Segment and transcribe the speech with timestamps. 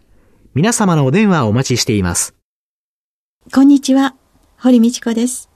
[0.56, 2.36] 皆様のお電話をお待ちしています。
[3.52, 4.16] こんにちは、
[4.60, 5.50] 堀道子です。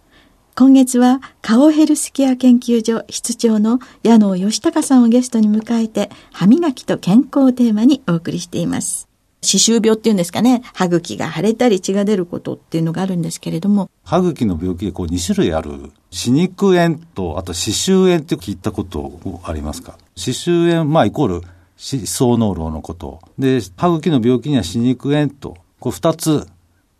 [0.55, 9.07] 今月は、顔ヘルスケア研究所室長の矢野義隆さんをゲストに迎えて、歯磨きと健康をテーマにお送りしています。
[9.41, 13.89] 歯周病っていうんですかね、歯茎が腫れたり血が出ることっていうのがあるんですけれども。
[14.03, 15.91] 歯茎の病気でこう2種類ある。
[16.09, 19.97] 歯肉炎と、あと歯周炎って聞いたことありますか？
[20.15, 21.41] 歯周炎、まあイコール
[21.77, 23.19] 歯槽膿漏のこと。
[23.37, 26.47] で、歯茎の病気には歯肉炎と、こう2つ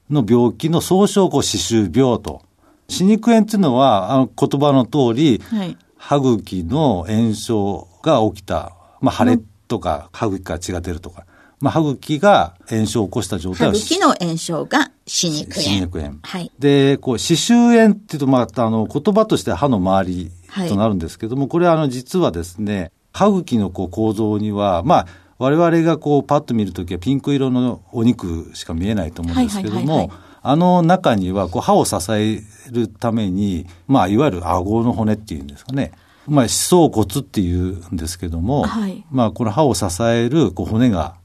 [0.09, 2.41] の病気の総称をこう歯周病と
[2.87, 11.25] 歯肉炎っていうのは、あの言葉の通り、はい、歯茎の炎症が起きた、まあ、腫れとか、歯茎から血が出るとか、
[11.59, 15.63] まあ、歯茎が炎症を起こした状態歯茎の炎症が歯肉炎。
[15.63, 16.15] 歯肉炎。
[16.21, 16.51] はい。
[16.59, 20.31] で、こう、歯周炎っていうと、また、あの、言葉として歯の周り
[20.67, 25.07] となるんですけども、はい、これは、あの、実はですね、歯茎のこう構造には、まあ、
[25.39, 30.11] 我々がこう、パッと見るときはピンク色のお肉しか見えないと思うんですけども、
[30.43, 32.41] あの中にはこう歯を支え
[32.71, 35.91] るために、まあ、いわゆる顎の骨っていうんですかね。
[36.27, 41.15] まあ、歯槽骨っていうんですけども、はい、まあ、この歯を支えるこう骨が、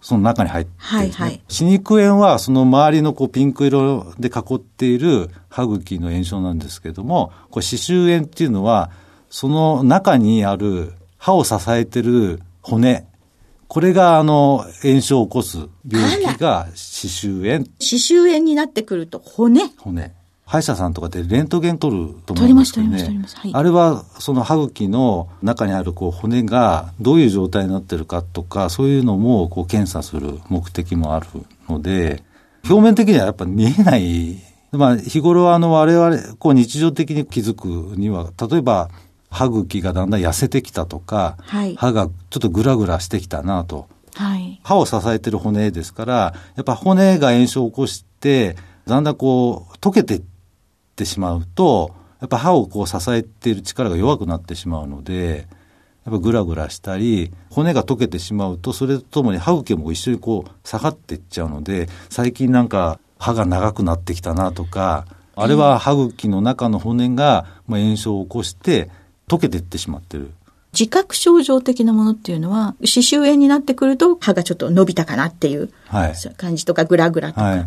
[0.00, 0.98] その中に入ってるんですね。
[0.98, 8.90] はいはい、歯肉炎はその周りのこうピンク色で囲っている歯茎の炎症なんですけども、これ歯周炎っていうのは、
[9.30, 13.06] その中にある歯を支えてる骨、
[13.68, 17.66] これが、あの、炎症を起こす病気が歯周炎。
[17.80, 19.60] 歯周炎になってくると骨？
[19.78, 20.12] 骨。
[20.46, 22.98] 歯医者さんとかでレントゲン取ると思うんですけどね。
[22.98, 23.50] 取ります、取ります、はい。
[23.52, 31.26] あれは、その歯茎の中にあるこう骨がどういう状態になってるかとか、そういうのもこう検査する目的もある
[31.68, 32.22] ので、
[32.64, 34.36] 表面的にはやっぱ見えない。
[34.70, 38.88] まあ、日頃あの我々、こう日常的に気づくには、例えば、
[39.30, 43.88] 歯茎がだんだん痩せてきたとか、はい、歯がちょっとグラグラしてきたなと。
[44.14, 46.14] はい、歯を支えてる骨ですから、
[46.54, 48.56] やっぱ骨が炎症を起こして、
[48.86, 50.35] だんだんこう、溶けていって
[51.04, 55.46] しまうと、やっぱ歯をこう支えている力が弱くなってしまうので、
[56.04, 68.88] やっぱグラグラしたり、骨が溶けてしまうと、それとともに歯茎も一緒にこう下がっていっちゃうので、最近なんか歯が長くなってきたなとか、あれは歯茎の中の骨が炎症を起こして、
[69.28, 70.30] 溶けていってしまってる。
[70.72, 75.70] 自覚症状的なものっていうのは、歯周炎になってくると歯がちょっと伸びたかなっていう
[76.36, 77.42] 感じとか、グラグラとか。
[77.42, 77.66] はい、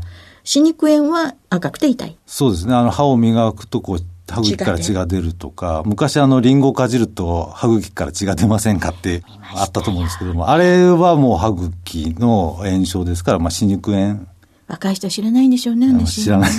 [0.50, 2.18] 歯肉炎は赤くて痛い。
[2.26, 2.74] そうですね。
[2.74, 9.22] あの、歯を磨くとこう、歯茎から血が出るとか、昔あの、リンゴかじると歯茎から血が出ませんかって
[9.56, 14.26] あったと思うんですけども、あれはもう歯茎の炎症ですから、まあ、歯肉炎。
[14.68, 16.50] 若い人は知らないんでしょうね、知らない。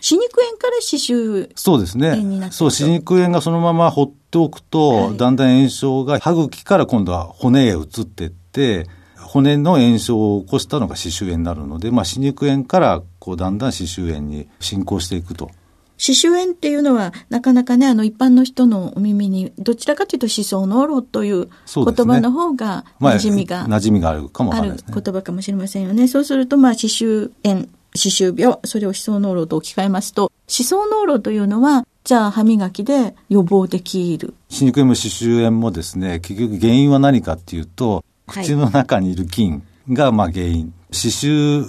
[0.00, 2.14] 歯肉炎から歯周そうですね。
[2.52, 8.86] そう、歯肉炎がそのまま放っておくと、はい、だんだん炎症が歯茎から今度は骨へ移っていって、
[9.36, 15.50] 骨の炎症を起こしたのが歯周炎になるので、まあ、歯肉炎からこうだんだん歯周炎に進行していくと。
[15.98, 26.06] 歯周炎っていうのは、なかなかね、あの、一般の人のお耳に、どちらかというと、思想のろという言葉の方が、馴染みが、まあ、馴染みがあるかもある言葉かもしれませんよね。
[26.06, 27.66] そうすると、まあ、歯周炎
[27.96, 34.34] 歯周病、それを歯槽膿漏と置き換えますと、歯槽膿漏というのは、じゃあ歯磨きで予防できる。
[34.48, 40.72] 歯肉炎も歯周炎もですね、結局原因は何かっていうと、口の中にいる菌がまあ原因。
[40.90, 41.64] 歯周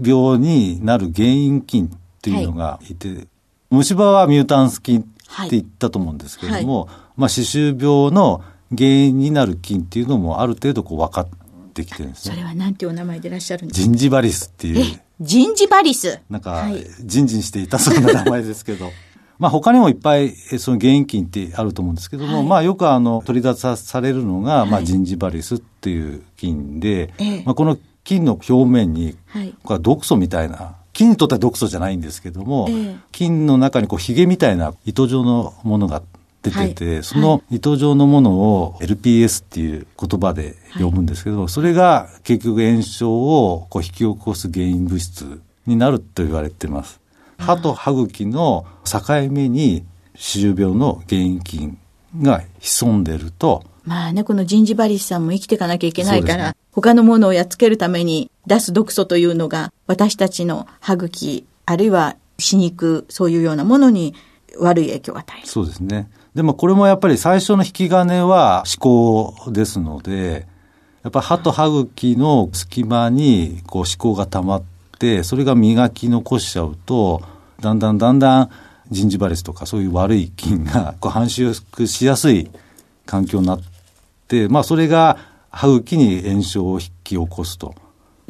[0.00, 1.90] 病になる原因菌っ
[2.22, 3.28] ていうのがいて、はい、
[3.70, 5.10] 虫歯はミュータンス菌って
[5.50, 11.28] 言ったと思うんですけれども、はい、まあ歯周病の原因になる菌っていうのもある程度こう分かっ
[11.74, 12.34] てきてるんですね。
[12.34, 13.84] それは何ていうお名前でいらっしゃるんですか？
[13.84, 15.00] ジンジバリスっていう。
[15.20, 16.20] ジンジバリス。
[16.30, 16.68] なんか、
[17.00, 18.92] ジンジンしていたそうな名前ですけど。
[19.38, 29.16] まあ他にもいっぱいその原因菌ってあると思うんですけども、はい、まあよくあの取り出さされるのが、まあジンジバリスっていう菌で、はい、まあこの菌の表面に、
[29.62, 32.68] これは毒素みたいな、菌にとっては毒素じゃないんですけども、
[33.12, 36.02] 菌の中にこうヒゲみたいな糸状のものが
[36.42, 47.00] 出てて、はい、その糸状のものを LPS っていう言葉で呼ぶんですけど、はい、それが結局炎症をこう引き起こす原因物質になると言われてます。
[47.38, 49.00] 歯と歯茎の境
[49.30, 51.78] 目に歯周病の原因菌
[52.20, 64.14] が潜んでると、まあね、このジンジバリスさんも生きていかなきゃいけないから、ね、他のものをやっつけるために出す毒素というのが、私たちの歯茎、あるいは歯肉、そういうようなものに
[64.58, 65.46] 悪い影響を与える。
[65.46, 66.10] そうですね。
[66.34, 70.46] でもこれもやっぱり最初の引き金は思考ですので、
[71.02, 74.77] やっぱ歯と歯茎の隙間にこう思考が溜まって、
[75.22, 77.22] それが磨き残しちゃうと、
[77.60, 78.50] だんだんだんだん
[78.90, 82.50] ジンジバレスとかそういう悪い菌が こう繁殖しやすい
[83.06, 83.60] 環境になっ
[84.26, 85.18] て、まあそれが
[85.50, 87.74] 歯茎に炎症を引き起こすと。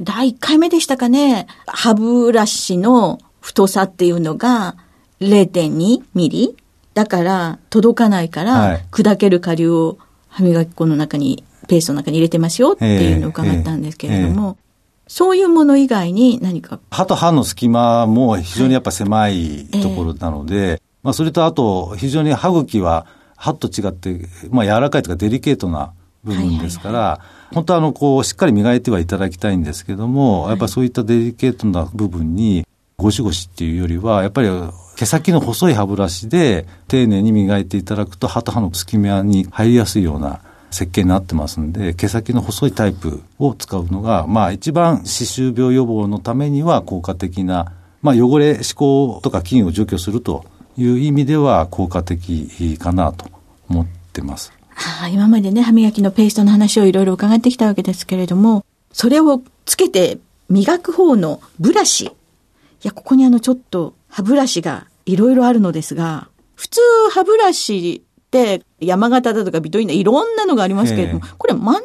[0.01, 4.77] 第1回目でしたかね、歯ブラシの太さっていうのが
[5.21, 6.57] 0.2ミリ。
[6.95, 9.99] だから届かないから、はい、砕ける顆粒を
[10.29, 14.57] 歯磨き粉の中に、ペーストの中に入れてますよっていうのを伺ったんですけれども、
[15.09, 16.79] そういうもの以外に何か？
[16.91, 20.73] 歯と歯の隙間も非常にやっぱ狭いところなので、はいえ。
[20.75, 32.67] ー、まあそれとあと非常に歯茎は歯と違って、まあ柔らかいというかデリケートな部分ですから、はいはいはい、本当はあのこうしっかり磨いてはいただきたいんですけども、はい、やっぱそういったデリケートな部分に
[32.97, 34.49] ゴシゴシっていうよりは、やっぱり
[34.97, 47.73] 毛先の細い歯ブラシで丁寧に磨いていただくと歯と歯の隙間に入りやすいような設計になってますんで、毛先の細いタイプを使うのが、まあ一番歯周病予防のためには効果的な、
[48.03, 50.45] まあ汚れ、歯垢とか菌を除去すると
[50.77, 53.27] いう意味では効果的かなと
[53.69, 54.53] 思ってます。
[54.71, 60.19] はあ、今までね、歯磨きのペーストの話をいろいろ伺ってきたわけですけれども、それをつけて
[60.49, 62.05] 磨く方のブラシ。
[62.07, 62.11] い
[62.83, 66.81] や、ここにあのちょっと歯ブラシがいろいろあるのですが、普通
[67.11, 68.05] 歯ブラシ
[68.81, 71.83] 山形だとかビトインだいろんなのがありますけれども、これ真ん中が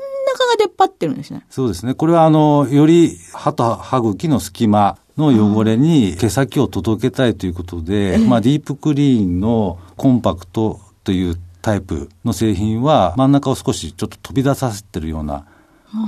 [0.57, 1.45] 出っ張ってるんですね。
[1.49, 1.93] そうですね。
[1.93, 15.45] これはあの、より歯と歯茎の隙間の汚れに毛先を届けたいということで、まあディープクリーンのコンパクトというタイプの製品は真ん中を少しちょっと飛び出させてるような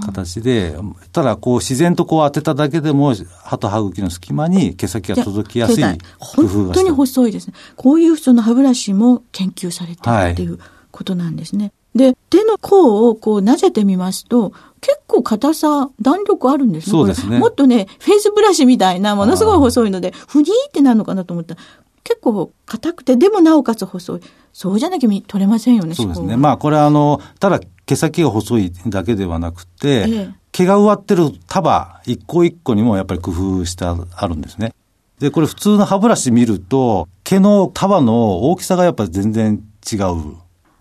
[0.06, 0.76] 形で、
[1.12, 5.84] ただこう自然とこう当てただけでも歯と歯茎の隙間に毛先が届きやすい
[6.20, 7.54] 工夫が本当に細いですね。
[7.76, 10.60] こういうその歯ブラシも研究されてるっていう
[10.92, 11.72] ことなんですね。
[11.96, 16.92] はい、で、手の甲をこうなぜてみますと、結構硬さ、弾力あるんですね。
[16.92, 17.40] そうですね。
[17.40, 21.62] もっとね、フェイスブラシみたいな、ものすごい細いので、ふにーってなるのかなと思ったら、
[22.04, 24.20] 結構硬くて、でもなおかつ細い。
[24.54, 26.38] そうじゃなきゃ取れませんよね、そうですね。
[26.38, 34.74] まあこれはあの、ただ毛先が細いだけではなくて、ええ、毛が植わってる束一個一個にもやっぱり工夫してあるんですね。
[35.20, 40.00] で、これ普通の歯ブラシ見ると、毛の束の大きさがやっぱ全然違う。
[40.00, 40.12] や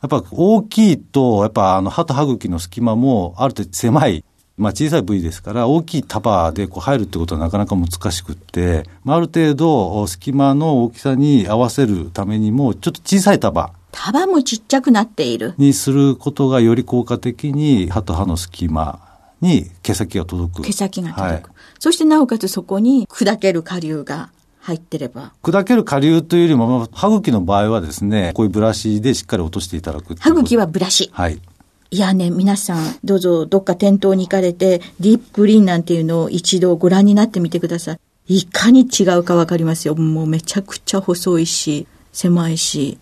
[0.06, 4.24] っぱ大きいと、やっぱあの歯と歯茎の隙間もある程度狭い。
[4.56, 15.54] まあ小さい部位ですから、大きい束でこう入るってことはなかなか難しくって、まあ、ある程度隙間の大きさに合わせるためにも、ちょっと小さい束束もちっちゃくなっている。
[15.56, 18.98] にすることがより効果的に歯と歯の隙間
[19.40, 20.62] に毛先が届く。
[20.62, 21.30] 毛先が届く。
[21.30, 21.42] はい、
[21.78, 25.32] そしてなおかつそこに砕ける顆粒が入ってれば。
[25.42, 31.10] 砕ける顆粒というよりも、歯茎の場合はですね、こういうブラシでしっかり落としていただく歯茎はブラシ。
[31.12, 31.40] はい。
[31.90, 37.98] いやね、皆さん、どうぞどっか店頭に行かれて、ディープグリーンなんていうのを一度ご覧になってみてください。
[38.26, 39.94] いかに違うかわかりますよ。
[39.94, 42.98] もうめちゃくちゃ細いし、狭いし、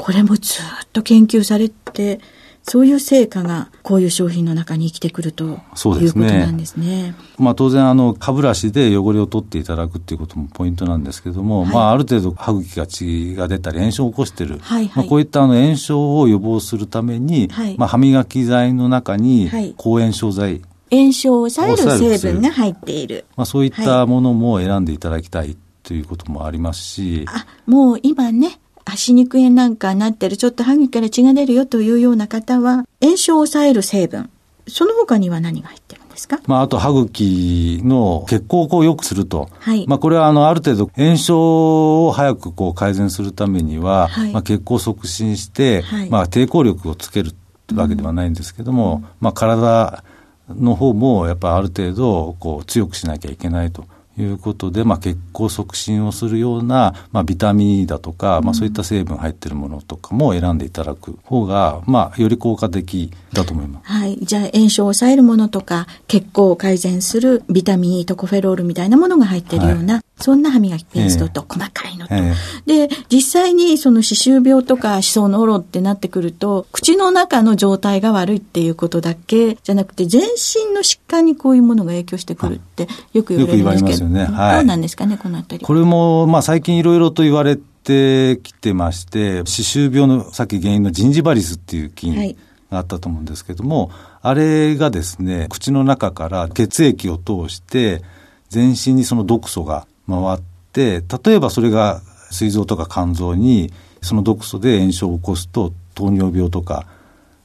[0.00, 2.20] これもずっと研究されて、
[2.62, 7.14] そういう成果がこういう商品の中に生きてくるということなんですね。
[7.38, 23.24] まあ当然あの歯ブラシで汚れを取っていただくっていうこともポイントなんですけども、はい、まあある程度歯茎が血が出たり炎症を起こしている、はいはい、まあ、こういったあの炎症を予防するために、はい、まあ歯磨き剤の中に抗炎症剤、炎症を抑える成分が入っている。
[23.36, 27.24] まあそういったものも選んでいただきたいということもありますし。
[27.28, 34.30] あ、もう今ね、足肉炎なんかなってる、ちょっと歯茎から血が出るよというような方は、炎症を抑える成分、
[34.66, 36.40] その他には何が入ってるんですか？
[36.46, 39.48] まあ、あと歯茎の血行を良くすると。
[39.58, 39.86] はい。
[39.86, 47.32] まあ、これはあの、ある程度炎症を早くこう改善するためには、はい、まあ、血行を促進して、はい、まあ、抵抗力をつける
[47.74, 50.04] わけではないんですけども、うん、まあ、体
[50.48, 53.84] の方もやっぱある程度こう強くしなきゃいけないと。
[54.18, 63.90] いうことで、まあ、血行促進をするような、まあ、ビタミン E だとか、まあ、そういった成分入ってるものとかも選んでいただく方が、まあ、より効果的だと思います。
[63.90, 64.18] はい。
[64.20, 84.24] じゃあ、炎症を抑えるものとか、血行を改善するビタミン E トコフェロールみたいなものが入ってるような、はい、そんな歯磨きペーストと、細かいのと、えー、で、実際にその歯周病とか歯槽膿漏ってなってくると、口の中の状態が悪いっていうことだけじゃなくて、全身の疾患にこういうものが影響してくるってよく言われるんですけど、ね。
[84.24, 85.64] はい、どうなんですかね、このあたり。
[85.64, 92.36] これも、まあ最近いろいろと言われてきてまして、歯周病のさっき原因のジンジバリスっていう菌
[92.70, 98.02] があったと思うんですけども、はい、あれがですね、口の中から血液を通して、
[98.48, 100.40] 全身にその毒素が回っ
[100.72, 106.86] て、例えばそれが膵臓とか肝臓にその毒素で炎症を起こすと糖尿病とか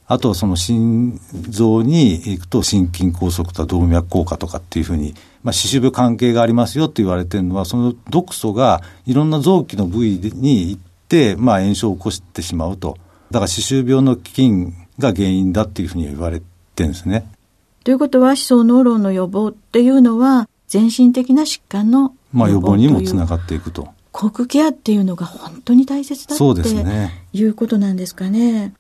[0.08, 1.20] あとはその心
[1.50, 12.98] 臓に行くと心筋梗塞とか動脈硬化とかっていうふうに、まあ、歯周病関係がありますよって言われてるのは、その毒素がいろんな臓器の部位に行って、まあ、炎症を起こしてしまうと。
[13.32, 17.28] だから歯周病の菌が原因だっていうふうに言われてるんですね。
[17.84, 23.88] ということは、歯槽膿漏の予防っていうのは、全身的な疾患のまあ予防にもつながっていくと。
[24.12, 28.74] 口ケアっていうのが本当に大切だっていうことなんですかね。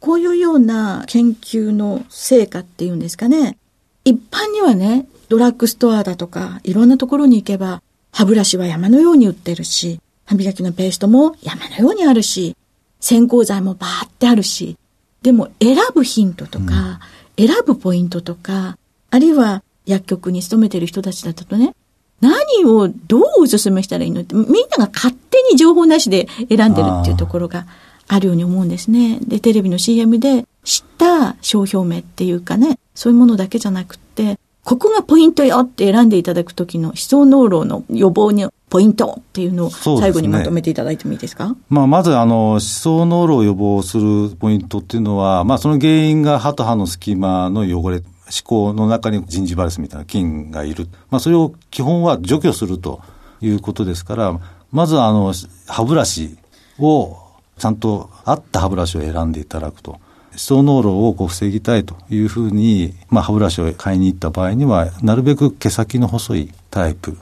[0.00, 3.56] こういうような研究の成果っていうんですかね。
[4.04, 12.56] 一般にはね、ドラッグストアだとか、いろんなところに行けば、歯ブラシは山のように売ってるし、歯磨きのペーストも山のようにあるし、
[13.00, 14.76] 洗香剤もバーってあるし、
[15.22, 17.00] でも選ぶヒントとか、
[17.36, 18.76] うん、選ぶポイントとか、
[19.10, 21.74] あるいは薬局に勤めてる人たちだったとね、
[22.22, 27.66] 何をどうお勧めしたらいいのって、みんなが勝手に情報なしで選んでるっていうところが
[28.08, 29.18] あるように思うんですね。
[29.20, 48.02] で、テレビの CM で知った商標名っていうかね、そういうものだけじゃなくて、ここがポイントよって選んでいただくときの思想濃漏の予防にポイントっていうのを最後にまとめていただいてもいいですか、ね、まあ、まずあの思想濃漏を予防するポイントっていうのは、まあ、その原因が歯と歯の隙間の汚れ、
[48.32, 50.88] 思考の中にジンジバレスみたいな菌がいる。
[51.10, 53.00] まあ、それを基本は除去すると
[53.40, 55.34] いうことですから、まずあの
[55.66, 56.38] 歯ブラシ
[56.78, 57.18] を
[57.58, 60.00] ちゃんと合った歯ブラシを選んでいただくと。
[60.32, 67.18] 歯槽膿漏をこう防ぎたいというふうに、まあ、歯ブラシを買いに行った場合には、なるべく毛先の細いタイプ。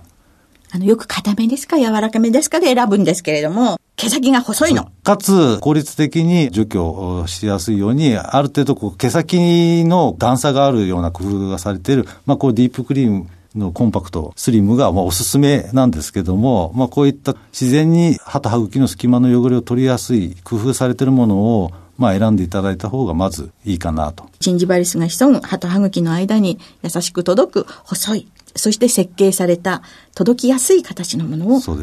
[0.72, 1.78] あの、よく硬めですか？
[1.78, 2.60] 柔らかめですか？
[2.60, 4.90] で選ぶんですけれども、毛先が細いの。
[5.02, 24.28] かつ、効率的に除去しやすいように、ある程度こう毛先の段差があるような工夫がされている、まあ、こうディープクリームのコンパクト、スリムがまあおすすめなんですけども、まあ、こういった自然に歯と歯茎の隙間の汚れを取りやすい工夫されているものをまあ選んでいただいた方がまずいいかなと。
[24.40, 29.82] チンジバリスが潜む歯と歯茎の間に優しく届く細い、そして設計された
[30.14, 31.76] 届きやすい形のものを選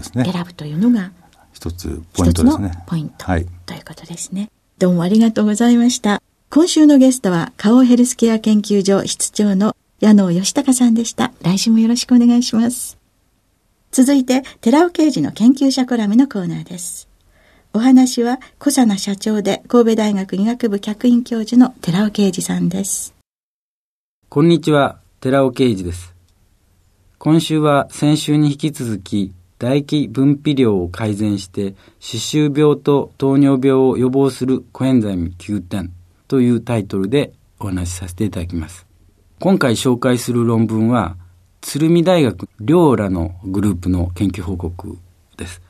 [0.43, 1.11] ぶというのが、
[1.53, 2.71] 一つポイントですね。
[2.87, 4.49] ポイント、はい、ということですね。
[4.79, 6.21] どうもありがとうございました。
[6.49, 11.31] 今週のゲストは、顔ヘルスケア研究所室長の矢野義孝さんでした。
[11.41, 12.97] 来週もよろしくお願いします。
[13.91, 17.06] 続いて、寺尾刑事の研究者コラムのコーナーです。
[17.73, 23.13] お話は、小佐奈社長で神戸大学医学部客員教授の寺尾啓二さんです。
[24.29, 26.13] こんにちは、寺尾啓二です。
[27.19, 35.91] 今週は先週に引き続き、唾液分泌量を改善して歯周病と糖尿病を予防するコエンザイム9点
[36.27, 38.85] というタイトルでお話しさせていただきます。
[39.39, 41.17] 今回紹介する論文は
[41.61, 44.97] 鶴見大学両らのグループの研究報告
[45.37, 45.61] です。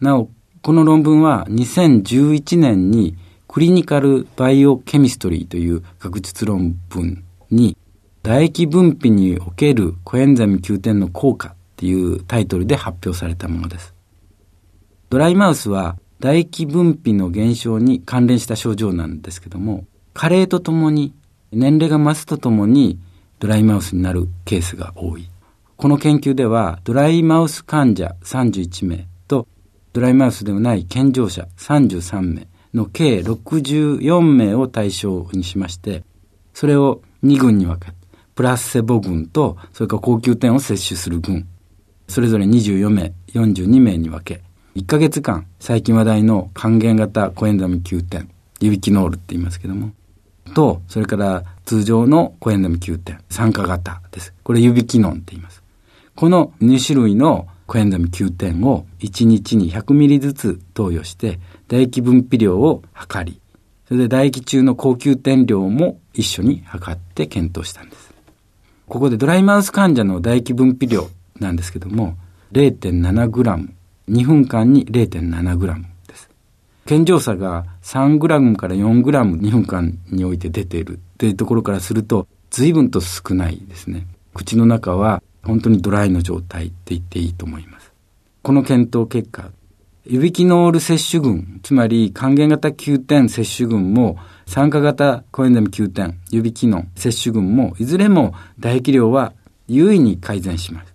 [0.00, 0.30] なお、
[0.62, 3.16] この論文は2011年に
[3.48, 7.78] クリニカルバイオケミストリーという学術論文に
[8.22, 13.94] 唾液分泌におけるコエンザミ9点の効果っていうタイトルで発表されたものです。
[15.08, 21.14] ドライマウスは唾液分泌の減少に関連した症状なんですけども、加齢とともに
[21.52, 23.00] 年齢が増すとともに
[23.38, 25.30] ドライマウスになるケースが多い。
[25.78, 29.08] この研究ではドライマウス患者31名
[29.92, 36.04] ドライマウスではない健常者33名の計64名を対象にしまして、
[36.54, 37.92] それを2群に分け、
[38.34, 41.46] プラセボ群と、それから高級点を摂取する群、
[42.08, 44.42] それぞれ24名、42名に分け、
[44.76, 48.30] 1ヶ月間、最近話題の還元型コエンザミ9点、
[48.60, 49.92] ユビキノールって言いますけども、
[50.54, 54.32] と、それから通常のコエンザミ9点、酸化型です。
[54.44, 55.62] これユビキノンって言います。
[56.14, 63.40] この2種類のコエンザミ9点を1日に100ミリずつ投与して唾液分泌量を測り、
[63.86, 68.12] それで唾液中の高級点量も一緒に測って検討したんです。
[68.88, 72.16] ここでドライマウス患者の唾液分泌量なんですけども、
[72.50, 73.68] 0.7g、
[74.08, 76.28] 2分間に 0.7g です。
[76.86, 84.08] 健常差が 3g から 4g2 分間において出ているというところからすると、随分と少ないですね。
[84.34, 87.92] 口の中は本当にドライの状態って言っていいと思います。
[88.42, 89.50] この検討結果、
[90.06, 94.16] ユビキノール摂取群、つまり還元型9点摂取群も
[94.46, 99.34] 酸化型コエンザム9点、ユビキノン摂取群もいずれも唾液量は
[99.68, 100.94] 優位に改善します。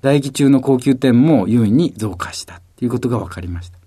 [0.00, 3.78] 唾液中の高級点も優位に増加したということが分かりました。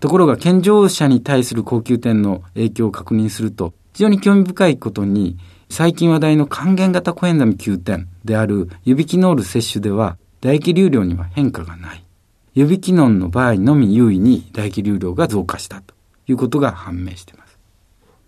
[0.00, 5.38] ところが健常者に対する高級点の影響を確認すると、非常に興味深いことに、
[5.72, 12.04] 最近話題の還元型コエンザム9点であるユビキノール摂取では、唾液流量には変化がない。
[12.52, 15.94] ユビキノンの場合のみ優位に唾液流量が増加したと
[16.28, 17.58] いうことが判明しています。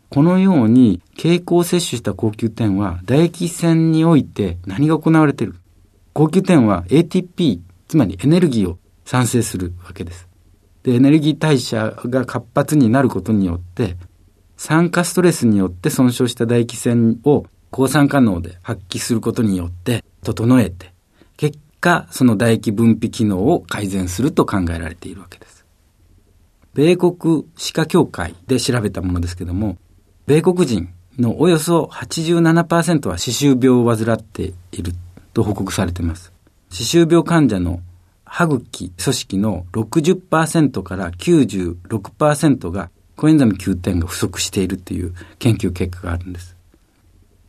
[0.08, 5.56] このように経口摂取した高級点は唾液腺において何が行われている？
[6.14, 10.26] 高級点は ATP、つまりエネルギーを産生するわけです。
[10.82, 13.98] で、エネルギー代謝が活発になることによって、
[14.56, 20.92] 酸化ストレスによって損傷した唾液腺を抗酸化能で発揮することによって整えて、
[21.36, 25.64] 結果、その唾液分泌機能を改善すると考えられているわけです。
[26.74, 29.76] 米国歯科協会で調べたものですけども、
[30.26, 34.92] 米国人のおよそ87%は歯周病を患っている
[35.32, 36.32] と報告されています。
[36.70, 37.80] 歯周病患者の
[38.24, 46.56] 歯茎組織の60%から96%がコエンザム9点が不足しているという研究結果があるんです。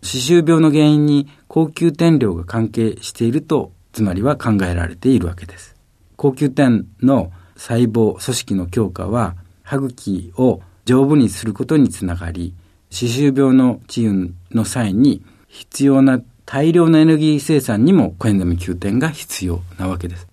[0.01, 5.75] 歯周病の原因に高級点量が関係しているとつまりは考えられているわけです。
[6.17, 12.53] 高級点の細胞、組織の強化は、歯茎を丈夫にすることにつながり、
[12.89, 20.27] 歯周病の治癒の際に必要な大量のエネルギー生産にもコエンザム Q 点が必要なわけです。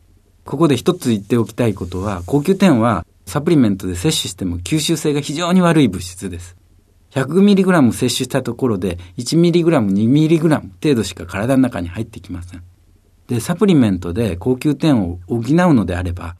[0.44, 6.54] ここで一つ言っておきたいことは、高級点はサプリメントで摂取しても吸収性が非常に悪い物質です。
[7.12, 12.62] 100mg 摂取したところで 1mg、2mg 程度しか体の中に入ってきません。
[13.28, 15.42] で、サプリメントで高級点を補う
[15.72, 16.36] のであれば、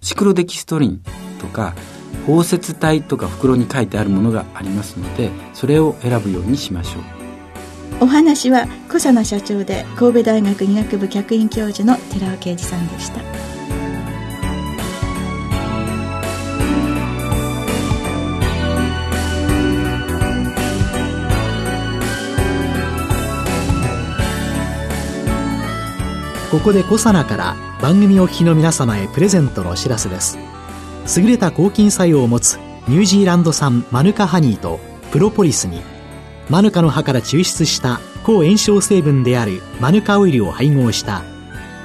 [0.00, 1.02] シクロデキストリン
[1.40, 1.74] とか、
[2.28, 8.04] 包摂体とか袋に書いてあるものがありますので、それを選ぶようにしましょう。
[8.04, 13.55] お話は小佐奈社長で神戸大学医学部客員教授の寺尾啓二さんでした。
[26.56, 30.38] ここでコサナから番組お聞きの皆様へプレゼントのお知らせです。
[31.18, 34.80] 優れた抗菌作用を持つニュージーランド産マヌカハニーと
[35.12, 35.82] プロポリスに
[36.48, 41.24] マヌカの葉から抽出した抗炎症成分であるマヌカオイルを配合した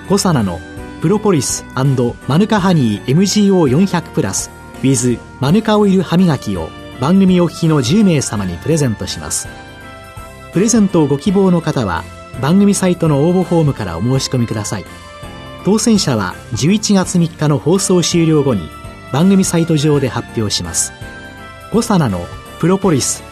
[0.07, 0.61] コサナの
[1.01, 4.51] プロポリスマヌカハニー MGO400 プラス
[4.83, 6.69] with マヌカオイル歯磨きを
[7.01, 9.49] 番組お聞きの10名様にプレゼントします。
[10.53, 12.05] プレゼントをご希望の方は
[12.41, 14.85] 番組サイトの応募フォームからお申し込みください。
[15.63, 18.67] 当選者は11月3日の放送終了後に
[19.13, 20.91] 番組サイト上で発表します。
[21.71, 22.25] 5サナの
[22.59, 23.23] プロポリス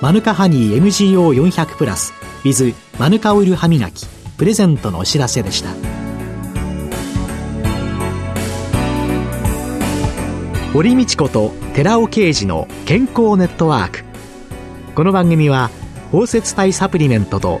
[0.00, 2.14] マヌカハニー MGO400 プラス
[2.44, 4.06] with マヌカオイル歯磨き
[4.38, 5.70] プレゼントのお知らせでした。
[10.72, 14.04] 堀道子と寺尾啓二の健康ネットワーク。
[14.94, 15.70] この番組は
[16.10, 17.60] 包摂体サプリメントと